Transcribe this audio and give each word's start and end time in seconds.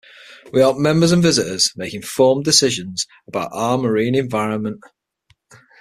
We 0.51 0.61
help 0.61 0.77
members 0.79 1.11
and 1.11 1.21
visitors 1.21 1.73
make 1.75 1.93
informed 1.93 2.43
decisions 2.43 3.05
about 3.27 3.51
our 3.53 3.77
marine 3.77 4.15
environment. 4.15 4.81